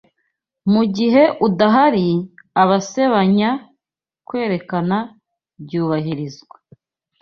Mugihe 0.73 1.23
udahari 1.47 2.07
abasebanya, 2.63 3.49
Kwerekana 4.27 4.97
byubahirizwa 5.63 6.55